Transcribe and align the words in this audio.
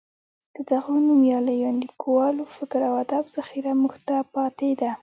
د 0.55 0.57
دغو 0.71 0.93
نومیالیو 1.07 1.69
لیکوالو 1.83 2.43
فکر 2.55 2.79
او 2.89 2.93
ادب 3.03 3.23
ذخیره 3.35 3.71
موږ 3.81 3.93
ته 4.07 4.15
پاتې 4.33 4.69
ده. 4.81 4.91